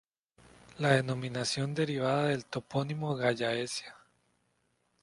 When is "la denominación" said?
0.79-1.75